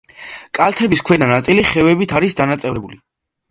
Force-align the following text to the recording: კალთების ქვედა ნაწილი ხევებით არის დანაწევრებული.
კალთების 0.59 1.03
ქვედა 1.09 1.27
ნაწილი 1.33 1.67
ხევებით 1.73 2.17
არის 2.23 2.39
დანაწევრებული. 2.43 3.01